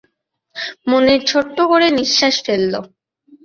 মুনির 0.89 1.21
ছোট্ট 1.31 1.57
করে 1.71 1.87
নিঃশ্বাস 1.97 2.35
ফেলল। 2.45 2.73